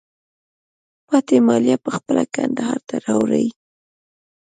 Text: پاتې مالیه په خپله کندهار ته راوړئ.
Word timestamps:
پاتې 1.07 1.35
مالیه 1.47 1.77
په 1.85 1.89
خپله 1.97 2.23
کندهار 2.35 2.79
ته 2.87 2.95
راوړئ. 3.05 3.47